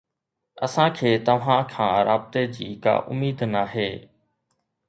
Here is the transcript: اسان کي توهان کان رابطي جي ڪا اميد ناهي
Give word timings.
اسان 0.67 0.89
کي 1.01 1.11
توهان 1.27 1.61
کان 1.73 1.93
رابطي 2.09 2.43
جي 2.57 2.67
ڪا 2.87 2.95
اميد 3.17 3.47
ناهي 3.55 3.89